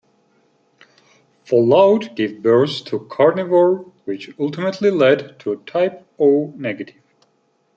[1.45, 6.95] Fallout gave birth to Carnivore which ultimately led to Type O Negative.